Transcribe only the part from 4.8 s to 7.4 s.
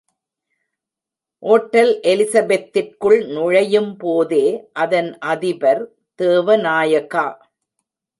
அதன் அதிபர் தேவநாயகா.